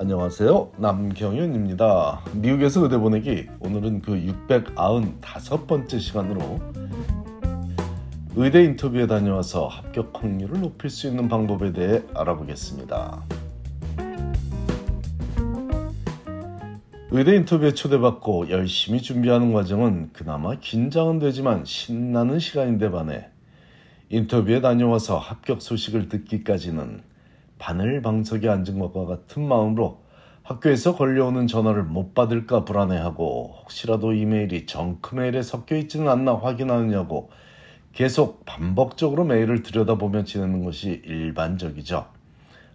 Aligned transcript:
안녕하세요. 0.00 0.74
남경윤입니다. 0.76 2.20
미국에서 2.34 2.84
의대 2.84 2.96
보내기 2.98 3.48
오늘은 3.58 4.00
그 4.02 4.12
695번째 4.46 5.98
시간으로 5.98 6.60
의대 8.36 8.62
인터뷰에 8.62 9.08
다녀와서 9.08 9.66
합격 9.66 10.12
확률을 10.14 10.60
높일 10.60 10.88
수 10.88 11.08
있는 11.08 11.28
방법에 11.28 11.72
대해 11.72 12.00
알아보겠습니다. 12.14 13.24
의대 17.10 17.34
인터뷰에 17.34 17.74
초대받고 17.74 18.50
열심히 18.50 19.02
준비하는 19.02 19.52
과정은 19.52 20.10
그나마 20.12 20.54
긴장은 20.54 21.18
되지만 21.18 21.64
신나는 21.64 22.38
시간인데 22.38 22.92
반해 22.92 23.30
인터뷰에 24.10 24.60
다녀와서 24.60 25.18
합격 25.18 25.60
소식을 25.60 26.08
듣기까지는 26.08 27.02
바늘방석에 27.58 28.48
앉은 28.48 28.78
것과 28.78 29.06
같은 29.06 29.46
마음으로 29.46 30.02
학교에서 30.42 30.96
걸려오는 30.96 31.46
전화를 31.46 31.82
못 31.82 32.14
받을까 32.14 32.64
불안해하고 32.64 33.56
혹시라도 33.60 34.14
이메일이 34.14 34.64
정크메일에 34.64 35.42
섞여 35.42 35.76
있지는 35.76 36.08
않나 36.08 36.36
확인하느냐고 36.36 37.30
계속 37.92 38.46
반복적으로 38.46 39.24
메일을 39.24 39.62
들여다보며 39.62 40.24
지내는 40.24 40.64
것이 40.64 41.02
일반적이죠. 41.04 42.06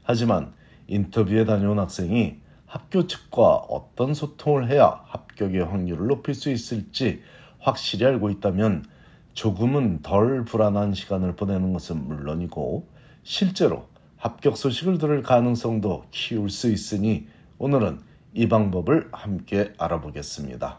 하지만 0.04 0.54
인터뷰에 0.88 1.46
다녀온 1.46 1.80
학생이 1.80 2.36
학교 2.68 3.08
측과 3.08 3.56
어떤 3.70 4.14
소통을 4.14 4.70
해야 4.70 5.02
합격의 5.06 5.64
확률을 5.64 6.08
높일 6.08 6.36
수 6.36 6.52
있을지 6.52 7.22
확실히 7.60 8.06
알고 8.06 8.30
있다면 8.30 8.86
조금은 9.34 10.02
덜 10.02 10.44
불안한 10.46 10.94
시간을 10.94 11.36
보내는 11.36 11.74
것은 11.74 12.08
물론이고 12.08 12.88
실제로 13.24 13.88
합격 14.24 14.56
소식을 14.56 15.00
들을 15.00 15.22
가능성도 15.22 16.06
키울 16.10 16.50
수 16.50 16.72
있으니 16.72 17.28
오늘은 17.58 18.00
이 18.34 18.48
방법을 18.48 19.10
함께 19.12 19.74
알아보겠습니다. 19.78 20.78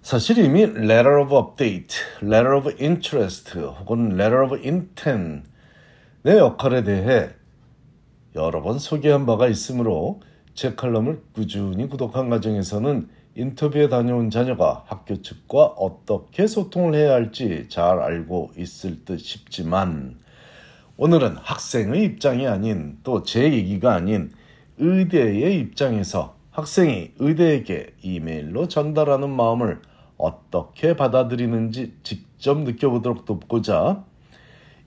사실 0.00 0.38
이미 0.38 0.62
Letter 0.62 1.20
of 1.20 1.36
Update, 1.36 1.98
Letter 2.22 2.56
of 2.56 2.70
Interest 2.80 3.58
혹은 3.58 4.12
Letter 4.12 4.42
of 4.46 4.54
Intent의 4.54 6.38
역할에 6.38 6.82
대해 6.82 7.28
여러 8.34 8.62
번 8.62 8.78
소개한 8.78 9.26
바가 9.26 9.48
있으므로 9.48 10.22
제 10.54 10.74
칼럼을 10.76 11.20
꾸준히 11.34 11.90
구독한 11.90 12.30
과정에서는 12.30 13.06
인터뷰에 13.34 13.90
다녀온 13.90 14.30
자녀가 14.30 14.84
학교 14.86 15.20
측과 15.20 15.62
어떻게 15.76 16.46
소통을 16.46 16.94
해야 16.94 17.12
할지 17.12 17.66
잘 17.68 17.98
알고 17.98 18.52
있을 18.56 19.04
듯 19.04 19.18
싶지만 19.18 20.19
오늘은 21.02 21.38
학생의 21.38 22.04
입장이 22.04 22.46
아닌 22.46 22.98
또 23.02 23.22
제 23.22 23.50
얘기가 23.50 23.94
아닌 23.94 24.30
의대의 24.76 25.58
입장에서 25.58 26.36
학생이 26.50 27.12
의대에게 27.18 27.94
이메일로 28.02 28.68
전달하는 28.68 29.30
마음을 29.30 29.80
어떻게 30.18 30.94
받아들이는지 30.96 31.94
직접 32.02 32.58
느껴보도록 32.58 33.24
돕고자 33.24 34.04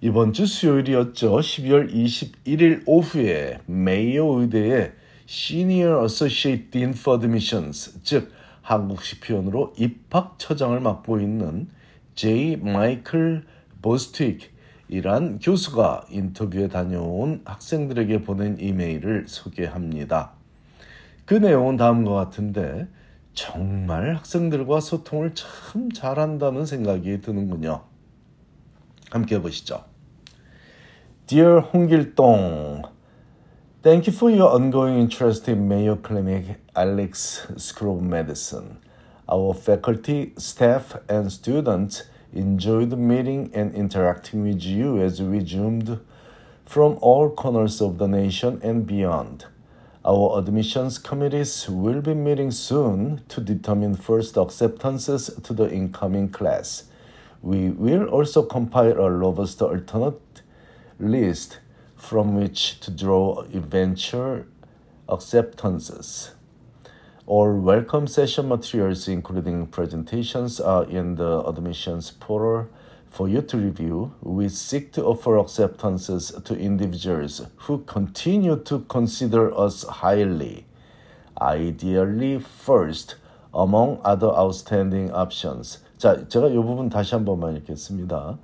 이번 0.01 0.33
주 0.33 0.45
수요일이었죠. 0.45 1.35
12월 1.35 1.91
21일 1.91 2.83
오후에 2.85 3.61
메이오 3.65 4.41
의대의 4.41 4.91
Senior 5.27 6.03
Associate 6.03 6.69
Dean 6.69 6.91
for 6.91 7.19
Admissions, 7.19 8.03
즉 8.03 8.31
한국식 8.61 9.21
표현으로 9.21 9.73
입학처장을 9.79 10.79
맡고 10.79 11.19
있는 11.19 11.69
J. 12.13 12.57
마이클 12.57 13.45
보스틱 13.81 14.52
이란 14.93 15.39
교수가 15.39 16.05
인터뷰에 16.11 16.67
다녀온 16.67 17.41
학생들에게 17.45 18.21
보낸 18.21 18.59
이메일을 18.59 19.25
소개합니다. 19.27 20.33
그 21.25 21.33
내용은 21.33 21.77
다음과 21.77 22.11
같은데 22.13 22.87
정말 23.33 24.15
학생들과 24.17 24.81
소통을 24.81 25.33
참 25.33 25.91
잘한다는 25.91 26.67
생각이 26.67 27.21
드는군요. 27.21 27.81
함께 29.09 29.41
보시죠. 29.41 29.83
Dear 31.25 31.61
홍길동, 31.73 32.83
thank 33.81 34.07
you 34.07 34.15
for 34.15 34.31
your 34.31 34.53
ongoing 34.53 34.99
interest 34.99 35.49
in 35.49 35.65
Mayo 35.65 35.97
Clinic 36.05 36.57
Alex 36.77 37.47
School 37.57 37.97
of 37.97 38.05
Medicine. 38.05 38.77
Our 39.27 39.57
faculty, 39.57 40.35
staff, 40.37 40.99
and 41.09 41.31
students 41.33 42.03
enjoyed 42.35 42.97
meeting 42.97 43.49
and 43.53 43.73
interacting 43.75 44.43
with 44.43 44.63
you 44.63 45.01
as 45.01 45.21
we 45.21 45.45
zoomed 45.45 45.99
from 46.65 46.97
all 47.01 47.29
corners 47.29 47.81
of 47.81 47.97
the 47.97 48.07
nation 48.07 48.59
and 48.63 48.85
beyond. 48.87 49.45
Our 50.05 50.39
admissions 50.39 50.97
committees 50.97 51.69
will 51.69 52.01
be 52.01 52.13
meeting 52.13 52.51
soon 52.51 53.21
to 53.29 53.39
determine 53.39 53.95
first 53.95 54.37
acceptances 54.37 55.29
to 55.43 55.53
the 55.53 55.71
incoming 55.71 56.29
class. 56.29 56.83
We 57.41 57.69
will 57.69 58.07
also 58.07 58.43
compile 58.43 58.99
a 58.99 59.09
robust 59.09 59.61
alternate 59.61 60.41
list 60.99 61.59
from 61.95 62.35
which 62.35 62.79
to 62.81 62.91
draw 62.91 63.43
eventual 63.53 64.43
acceptances. 65.07 66.31
All 67.26 67.52
welcome 67.52 68.06
session 68.06 68.48
materials, 68.48 69.08
including 69.08 69.66
presentations, 69.66 70.60
are 70.60 70.84
in 70.84 71.16
the 71.16 71.42
admissions 71.46 72.10
portal 72.10 72.68
for 73.10 73.28
you 73.28 73.42
to 73.42 73.56
review. 73.56 74.12
We 74.22 74.48
seek 74.48 74.92
to 74.92 75.04
offer 75.04 75.38
acceptances 75.38 76.32
to 76.44 76.54
individuals 76.54 77.46
who 77.66 77.78
continue 77.84 78.56
to 78.64 78.80
consider 78.88 79.52
us 79.56 79.84
highly, 79.84 80.66
ideally 81.40 82.38
first 82.38 83.16
among 83.52 84.00
other 84.04 84.28
outstanding 84.28 85.10
options. 85.12 85.78
자, 85.98 86.28
제가 86.28 86.48
이 86.48 86.54
부분 86.54 86.88
다시 86.88 87.14
한 87.14 87.24
번만 87.24 87.56
읽겠습니다. 87.56 88.38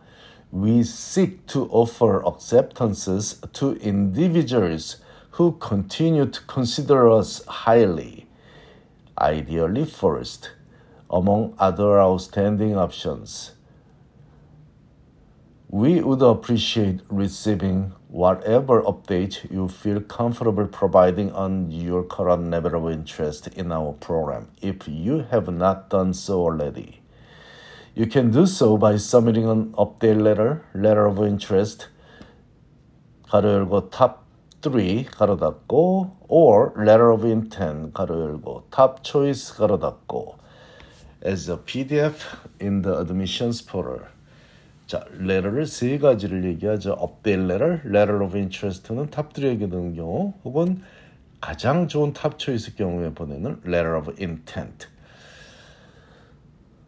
we 0.55 0.85
seek 0.85 1.45
to 1.47 1.67
offer 1.73 2.25
acceptances 2.25 3.41
to 3.53 3.73
individuals 3.81 4.99
who 5.33 5.57
continue 5.59 6.27
to 6.27 6.41
consider 6.47 7.11
us 7.11 7.45
highly, 7.47 8.28
ideally 9.19 9.85
first, 9.85 10.51
among 11.11 11.55
other 11.59 12.01
outstanding 12.01 12.77
options. 12.77 13.53
We 15.69 16.01
would 16.01 16.23
appreciate 16.23 17.01
receiving 17.09 17.93
whatever 18.09 18.83
update 18.83 19.51
you 19.51 19.67
feel 19.67 20.01
comfortable 20.01 20.67
providing 20.67 21.33
on 21.33 21.73
your 21.73 22.05
current 22.05 22.51
level 22.51 22.77
of 22.77 22.93
interest 22.93 23.49
in 23.49 23.73
our 23.73 23.93
program 23.95 24.49
if 24.63 24.87
you 24.87 25.27
have 25.31 25.49
not 25.49 25.91
done 25.91 26.15
so 26.15 26.43
already. 26.43 27.01
You 27.95 28.07
can 28.07 28.31
do 28.31 28.47
so 28.47 28.77
by 28.77 28.97
submitting 28.99 29.49
an 29.49 29.73
update 29.73 30.21
letter, 30.21 30.65
letter 30.75 31.07
of 31.07 31.19
interest, 31.27 31.89
가로 33.29 33.67
열고 33.67 33.91
top 33.91 34.25
3 34.62 35.06
가로 35.06 35.38
닫고 35.38 36.18
or 36.28 36.74
letter 36.78 37.14
of 37.14 37.26
intent 37.26 37.94
가로 37.94 38.22
열고 38.22 38.68
top 38.72 39.02
choice 39.04 39.56
가로 39.58 39.80
닫고 39.80 40.36
as 41.26 41.50
a 41.50 41.58
PDF 41.58 42.16
in 42.62 42.82
the 42.82 42.98
admissions 42.98 43.66
portal. 43.66 44.08
자, 44.88 45.06
letter를 45.20 45.66
세 45.66 46.00
가지를 46.00 46.44
얘기하죠. 46.46 46.98
update 47.00 47.44
letter, 47.44 47.82
letter 47.86 48.24
of 48.24 48.36
interest는 48.36 49.10
탑 49.12 49.34
3에게 49.34 49.70
드는 49.70 49.96
경우 49.96 50.34
혹은 50.44 50.82
가장 51.40 51.88
좋은 51.88 52.14
탑 52.14 52.40
초이스 52.40 52.76
경우에 52.76 53.14
보내는 53.14 53.62
letter 53.66 53.98
of 53.98 54.12
intent. 54.20 54.88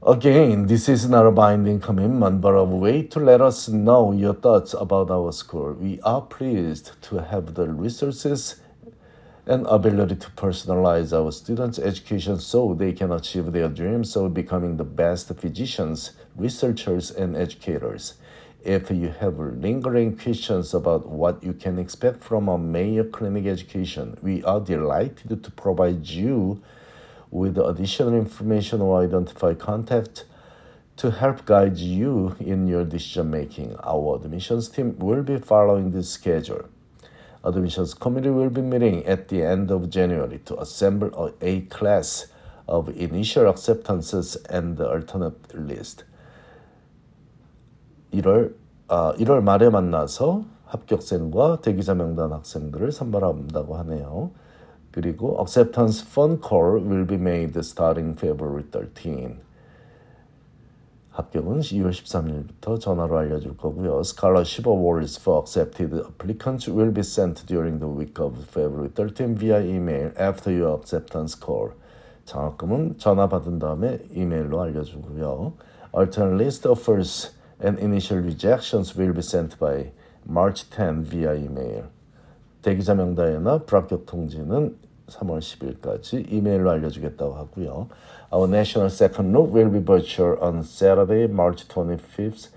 Again, 0.04 0.66
this 0.66 0.90
is 0.90 1.08
not 1.08 1.28
a 1.28 1.32
binding 1.32 1.80
commitment, 1.80 2.42
but 2.42 2.56
a 2.56 2.64
way 2.64 3.04
to 3.04 3.20
let 3.20 3.40
us 3.40 3.70
know 3.70 4.12
your 4.12 4.34
thoughts 4.34 4.74
about 4.74 5.12
our 5.12 5.32
school. 5.32 5.74
We 5.74 6.02
are 6.02 6.22
pleased 6.22 7.00
to 7.04 7.18
have 7.18 7.54
the 7.54 7.68
resources 7.68 8.56
and 9.46 9.68
ability 9.68 10.16
to 10.16 10.32
personalize 10.32 11.14
our 11.14 11.32
students' 11.32 11.78
education 11.78 12.40
so 12.40 12.74
they 12.74 12.94
can 12.94 13.12
achieve 13.12 13.52
their 13.52 13.70
dreams 13.70 14.16
of 14.16 14.34
becoming 14.34 14.78
the 14.78 14.84
best 14.84 15.32
physicians, 15.36 16.14
researchers, 16.36 17.12
and 17.12 17.38
educators. 17.38 18.16
If 18.64 18.90
you 18.90 19.09
have 19.20 19.38
lingering 19.38 20.18
questions 20.18 20.74
about 20.74 21.09
what 21.09 21.44
you 21.44 21.54
can 21.54 21.78
expect 21.78 22.24
from 22.24 22.47
a 22.47 22.58
Mayo 22.58 23.04
Clinic 23.04 23.46
education, 23.46 24.18
we 24.24 24.44
are 24.46 24.59
delighted 24.59 25.44
to 25.44 25.52
provide 25.52 26.08
you 26.08 26.64
with 27.31 27.59
additional 27.59 28.15
information 28.15 28.81
or 28.81 29.03
identify 29.03 29.54
contact 29.54 30.25
to 30.97 31.10
help 31.10 31.45
guide 31.45 31.77
you 31.77 32.37
in 32.41 32.66
your 32.66 32.84
decision 32.84 33.31
making. 33.31 33.77
Our 33.84 34.16
admissions 34.16 34.69
team 34.69 34.98
will 34.98 35.22
be 35.22 35.39
following 35.39 35.91
this 35.91 36.10
schedule. 36.10 36.69
Admissions 37.45 37.95
committee 37.95 38.31
will 38.31 38.51
be 38.51 38.63
meeting 38.63 39.04
at 39.07 39.28
the 39.28 39.43
end 39.43 39.71
of 39.71 39.91
January 39.91 40.39
to 40.47 40.59
assemble 40.59 41.34
a 41.41 41.60
class 41.63 42.27
of 42.66 42.89
initial 42.97 43.48
acceptances 43.48 44.37
and 44.48 44.77
the 44.77 44.89
alternate 44.89 45.54
list. 45.54 46.04
1월 48.13 48.54
아, 48.89 49.15
1월 49.19 49.43
말에 49.43 49.69
만나서 49.69 50.45
합격생과 50.66 51.60
대기자 51.60 51.95
명단 51.95 52.33
학생들을 52.33 52.93
선발한다고 52.93 53.77
하네요. 53.78 54.31
그리고 54.91 55.40
acceptance 55.40 56.02
phone 56.03 56.38
call 56.41 56.79
will 56.79 57.05
be 57.05 57.16
made 57.16 57.58
starting 57.59 58.17
February 58.17 58.64
13. 58.70 59.40
합격은 61.11 61.59
2월 61.59 61.91
13일부터 61.91 62.79
전화로 62.79 63.17
알려줄 63.17 63.58
거고요. 63.58 63.99
Scholarship 63.99 64.67
awards 64.67 65.20
for 65.20 65.40
accepted 65.40 65.93
applicants 65.93 66.70
will 66.70 66.93
be 66.93 67.02
sent 67.02 67.46
during 67.46 67.79
the 67.79 67.88
week 67.88 68.17
of 68.20 68.38
February 68.47 68.90
13 68.90 69.35
via 69.35 69.59
email 69.59 70.11
after 70.17 70.52
your 70.52 70.78
acceptance 70.79 71.37
call. 71.37 71.72
장학금은 72.23 72.97
전화 72.97 73.28
받은 73.28 73.59
다음에 73.59 73.99
이메일로 74.14 74.61
알려주고요. 74.61 75.53
Alternate 75.94 76.41
list 76.41 76.67
offers 76.67 77.35
and 77.61 77.78
initial 77.82 78.23
rejections 78.23 78.97
will 78.97 79.14
be 79.14 79.22
sent 79.22 79.59
by 79.59 79.91
March 80.26 80.70
10 80.70 81.03
via 81.03 81.35
email. 81.35 81.91
대기자 82.61 82.93
명단이나 82.93 83.59
불합격 83.63 84.05
통지는 84.05 84.78
3월 85.08 85.40
10일까지 85.40 86.31
이메일로 86.31 86.69
알려주겠다고 86.69 87.34
하고요. 87.34 87.90
Our 88.31 88.47
national 88.47 88.90
second 88.90 89.35
look 89.35 89.53
will 89.53 89.72
be 89.72 89.84
virtual 89.84 90.37
on 90.41 90.59
Saturday, 90.59 91.25
March 91.25 91.67
25th 91.67 92.49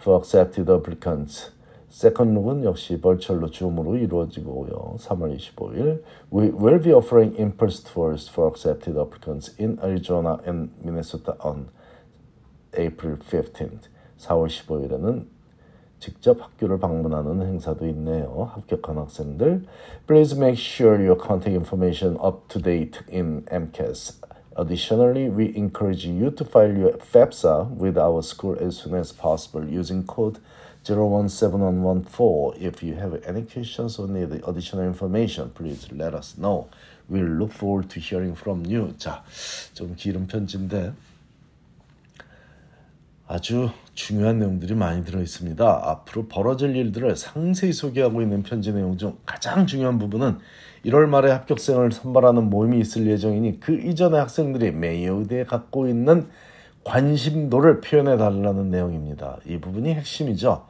for 0.00 0.18
accepted 0.18 0.70
applicants. 0.70 1.52
세컨 1.88 2.34
룩은 2.34 2.64
역시 2.64 3.00
벌철로 3.00 3.50
줌으로 3.50 3.96
이루어지고요. 3.96 4.96
3월 4.98 5.36
25일 5.36 6.02
We 6.32 6.48
will 6.48 6.80
be 6.80 6.92
offering 6.92 7.36
in-person 7.38 7.84
tours 7.84 8.30
for 8.30 8.48
accepted 8.48 8.98
applicants 8.98 9.54
in 9.60 9.78
Arizona 9.82 10.38
and 10.46 10.70
Minnesota 10.82 11.36
on 11.44 11.68
April 12.76 13.18
15th. 13.18 13.88
4월 14.18 14.48
15일에는 14.48 15.26
직접 16.01 16.39
학교를 16.41 16.79
방문하는 16.79 17.41
행사도 17.41 17.87
있네요. 17.87 18.51
합격한 18.53 18.97
학생들, 18.97 19.63
please 20.05 20.35
make 20.37 20.55
sure 20.55 21.01
your 21.01 21.17
contact 21.17 21.55
information 21.55 22.17
up 22.23 22.47
to 22.47 22.61
date 22.61 23.01
in 23.09 23.43
MCAS. 23.45 24.21
Additionally, 24.55 25.29
we 25.29 25.53
encourage 25.55 26.05
you 26.05 26.31
to 26.31 26.43
file 26.43 26.75
your 26.75 26.97
FAFSA 26.97 27.77
with 27.77 27.97
our 27.97 28.23
school 28.23 28.57
as 28.59 28.77
soon 28.77 28.95
as 28.95 29.11
possible 29.11 29.63
using 29.63 30.03
code 30.03 30.39
017114. 30.83 32.55
If 32.59 32.81
you 32.81 32.95
have 32.95 33.21
any 33.25 33.43
questions 33.43 33.99
or 33.99 34.07
need 34.07 34.31
additional 34.47 34.85
information, 34.85 35.51
please 35.51 35.91
let 35.91 36.15
us 36.15 36.37
know. 36.37 36.69
We'll 37.09 37.25
look 37.25 37.51
forward 37.51 37.89
to 37.91 37.99
hearing 37.99 38.35
from 38.35 38.65
you. 38.65 38.93
자, 38.97 39.23
좀 39.73 39.95
길은 39.95 40.27
편지인데 40.27 40.93
아주 43.26 43.70
중요한 43.94 44.38
내용들이 44.38 44.74
많이 44.74 45.04
들어 45.04 45.20
있습니다. 45.20 45.82
앞으로 45.84 46.26
벌어질 46.26 46.76
일들을 46.76 47.16
상세히 47.16 47.72
소개하고 47.72 48.20
있는 48.22 48.42
편지 48.42 48.72
내용 48.72 48.96
중 48.96 49.16
가장 49.24 49.66
중요한 49.66 49.98
부분은 49.98 50.38
1월 50.86 51.06
말에 51.06 51.30
합격생을 51.30 51.92
선발하는 51.92 52.50
모임이 52.50 52.80
있을 52.80 53.06
예정이니 53.06 53.60
그 53.60 53.74
이전의 53.74 54.18
학생들이 54.18 54.72
메이어 54.72 55.14
의대에 55.14 55.44
갖고 55.44 55.86
있는 55.88 56.28
관심도를 56.84 57.80
표현해 57.80 58.16
달라는 58.16 58.70
내용입니다. 58.70 59.38
이 59.46 59.58
부분이 59.58 59.94
핵심이죠. 59.94 60.64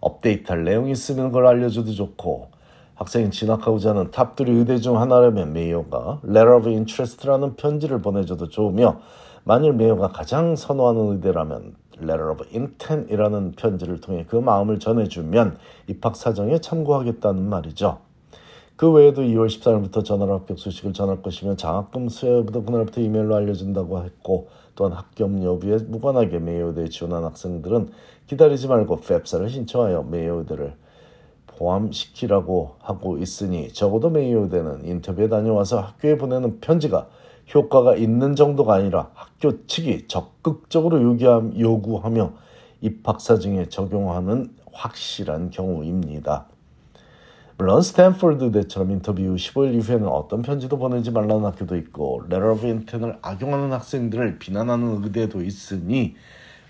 업데이트할 0.00 0.64
내용이 0.64 0.92
있으면 0.92 1.26
그걸 1.26 1.46
알려줘도 1.46 1.92
좋고 1.92 2.50
학생이 2.94 3.30
진학하고자 3.30 3.90
하는 3.90 4.10
top 4.10 4.38
3 4.38 4.48
의대 4.48 4.78
중 4.78 5.00
하나라면 5.00 5.52
메이오가 5.52 6.20
Letter 6.24 6.56
of 6.56 6.68
Interest라는 6.68 7.56
편지를 7.56 8.00
보내줘도 8.00 8.48
좋으며 8.48 9.00
만일 9.44 9.72
메이오가 9.72 10.08
가장 10.08 10.54
선호하는 10.54 11.12
의대라면 11.12 11.74
Letter 11.98 12.30
of 12.30 12.44
Intent이라는 12.54 13.52
편지를 13.52 14.00
통해 14.00 14.24
그 14.28 14.36
마음을 14.36 14.78
전해주면 14.78 15.58
입학 15.88 16.14
사정에 16.14 16.60
참고하겠다는 16.60 17.48
말이죠. 17.48 17.98
그 18.76 18.90
외에도 18.90 19.22
2월 19.22 19.48
14일부터 19.48 20.04
전화로 20.04 20.32
합격 20.32 20.58
소식을 20.58 20.92
전할 20.92 21.22
것이며 21.22 21.56
장학금 21.56 22.08
수여부도 22.08 22.64
그날부터 22.64 23.00
이메일로 23.00 23.34
알려준다고 23.34 24.04
했고 24.04 24.48
또한 24.74 24.92
합격 24.92 25.42
여부에 25.42 25.78
무관하게 25.88 26.38
메이오대에 26.38 26.88
지원한 26.88 27.24
학생들은 27.24 27.90
기다리지 28.28 28.68
말고 28.68 29.00
FAFSA를 29.00 29.48
신청하여 29.48 30.04
메이오대를 30.04 30.74
포함시키라고 31.46 32.76
하고 32.80 33.18
있으니 33.18 33.72
적어도 33.72 34.08
메이오대는 34.10 34.86
인터뷰에 34.86 35.28
다녀와서 35.28 35.80
학교에 35.80 36.16
보내는 36.16 36.60
편지가 36.60 37.08
효과가 37.54 37.96
있는 37.96 38.34
정도가 38.34 38.74
아니라 38.74 39.10
학교 39.14 39.66
측이 39.66 40.08
적극적으로 40.08 41.00
요구하며 41.58 42.32
입학사정에 42.80 43.68
적용하는 43.68 44.54
확실한 44.72 45.50
경우입니다. 45.50 46.46
물론 47.58 47.82
스탠포드 47.82 48.50
대처럼 48.50 48.90
인터뷰 48.90 49.22
15일 49.22 49.74
이후에는 49.74 50.08
어떤 50.08 50.42
편지도 50.42 50.78
보내지 50.78 51.10
말라는 51.10 51.44
학교도 51.44 51.76
있고 51.76 52.24
Letter 52.28 52.52
of 52.52 52.66
Intent을 52.66 53.18
악용하는 53.22 53.72
학생들을 53.72 54.38
비난하는 54.38 55.04
의대도 55.04 55.42
있으니 55.42 56.16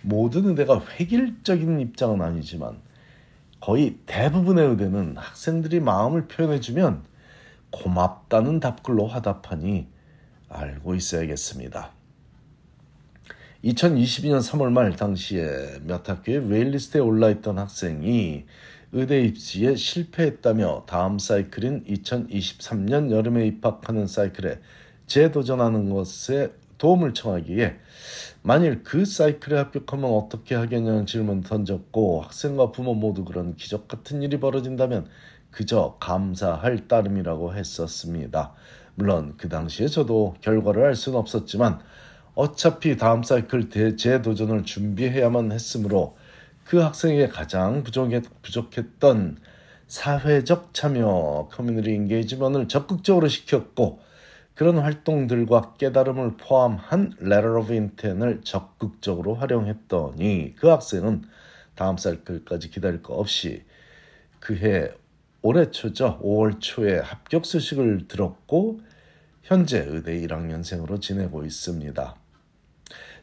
모든 0.03 0.47
의대가 0.47 0.81
획일적인 0.81 1.81
입장은 1.81 2.21
아니지만 2.21 2.77
거의 3.61 3.97
대부분의 4.07 4.69
의대는 4.71 5.17
학생들이 5.17 5.81
마음을 5.81 6.27
표현해주면 6.27 7.05
고맙다는 7.71 8.61
답글로 8.61 9.07
화답하니 9.07 9.87
알고 10.53 10.95
있어야겠습니다. 10.95 11.93
2022년 13.65 14.41
3월 14.41 14.73
말 14.73 14.97
당시에 14.97 15.79
몇 15.85 16.09
학교에 16.09 16.37
웨일리스트에 16.37 17.01
올라있던 17.01 17.59
학생이 17.59 18.45
의대 18.93 19.23
입시에 19.23 19.77
실패했다며 19.77 20.85
다음 20.87 21.19
사이클인 21.19 21.85
2023년 21.85 23.11
여름에 23.11 23.47
입학하는 23.47 24.07
사이클에 24.07 24.61
재도전하는 25.07 25.91
것에 25.91 26.53
도움을 26.77 27.15
청하기에 27.15 27.79
만일 28.43 28.83
그 28.83 29.05
사이클에 29.05 29.57
합격하면 29.57 30.11
어떻게 30.11 30.57
하겠냐는 30.57 31.07
질문 31.07 31.43
던졌고 31.43 32.23
학생과 32.23 32.73
부모 32.73 32.93
모두 32.95 33.25
그런 33.25 33.55
기적 33.55 33.87
같은 33.87 34.21
일이 34.23 34.41
벌어진다면 34.41 35.07
그저 35.53 35.97
감사할 36.01 36.89
따름이라고 36.89 37.55
했었습니다. 37.55 38.55
물론 38.95 39.35
그 39.37 39.49
당시에 39.49 39.89
저도 39.89 40.35
결과를 40.41 40.85
알 40.85 40.95
수는 40.95 41.19
없었지만 41.19 41.81
어차피 42.35 42.97
다음 42.97 43.23
사이클 43.23 43.97
재도전을 43.97 44.65
준비해야만 44.65 45.53
했으므로 45.53 46.17
그 46.65 46.79
학생에게 46.79 47.29
가장 47.29 47.83
부족했, 47.83 48.25
부족했던 48.43 49.39
사회적 49.87 50.73
참여, 50.73 51.49
커뮤니티 51.53 51.93
인게이지먼을 51.93 52.69
적극적으로 52.69 53.29
시켰고 53.29 54.01
그런 54.55 54.79
활동들과 54.79 55.75
깨달음을 55.75 56.37
포함한 56.37 57.17
Letter 57.21 57.59
of 57.59 57.73
Intent을 57.73 58.41
적극적으로 58.43 59.35
활용했더니 59.35 60.55
그 60.57 60.69
학생은 60.69 61.25
다음 61.75 61.97
사이클까지 61.97 62.71
기다릴 62.71 63.03
거 63.03 63.15
없이 63.15 63.65
그해 64.41 64.93
올해 65.43 65.71
초죠. 65.73 66.21
5월 66.23 66.61
초에 66.61 66.99
합격 66.99 67.45
소식을 67.45 68.07
들었고 68.07 68.81
현재 69.43 69.85
의대 69.89 70.21
1학년생으로 70.21 71.01
지내고 71.01 71.45
있습니다. 71.45 72.17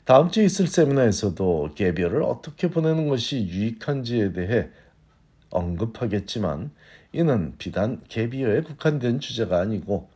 다음 0.04 0.30
주에 0.30 0.44
있을 0.44 0.68
세미나에서도 0.68 1.76
개별을 1.76 2.24
어떻게 2.24 2.70
보내는 2.70 3.08
것이 3.08 3.48
유익한지에 3.48 4.34
대해 4.34 4.68
언급하겠지만 5.50 6.72
이는 7.14 7.56
비단 7.58 8.02
개비어에 8.10 8.62
국한된 8.62 9.20
주제가 9.20 9.60
아니고 9.62 10.10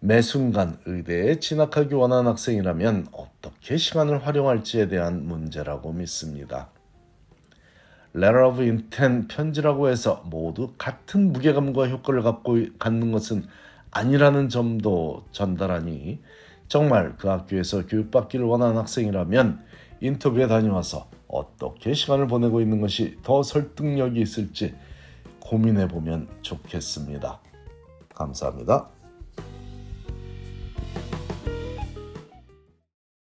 매 0.00 0.22
순간 0.22 0.78
의대에 0.86 1.38
진학하기 1.38 1.94
원하는 1.94 2.26
학생이라면 2.30 3.08
어떻게 3.12 3.76
시간을 3.76 4.26
활용할지에 4.26 4.88
대한 4.88 5.24
문제라고 5.24 5.92
믿습니다. 5.92 6.73
Letter 8.16 8.46
of 8.46 8.62
Intent 8.62 9.34
편지라고 9.34 9.88
해서 9.88 10.22
모두 10.26 10.72
같은 10.78 11.32
무게감과 11.32 11.88
효과를 11.88 12.22
갖고 12.22 12.56
갖는 12.78 13.10
것은 13.10 13.46
아니라는 13.90 14.48
점도 14.48 15.24
전달하니 15.32 16.20
정말 16.68 17.16
그 17.16 17.28
학교에서 17.28 17.86
교육받기를 17.86 18.44
원하는 18.44 18.76
학생이라면 18.76 19.64
인터뷰에 20.00 20.46
다녀와서 20.46 21.08
어떻게 21.28 21.94
시간을 21.94 22.26
보내고 22.26 22.60
있는 22.60 22.80
것이 22.80 23.18
더 23.22 23.42
설득력이 23.42 24.20
있을지 24.20 24.74
고민해 25.40 25.88
보면 25.88 26.28
좋겠습니다. 26.42 27.40
감사합니다. 28.14 28.93